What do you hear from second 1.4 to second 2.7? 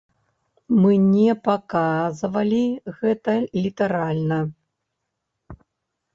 паказвалі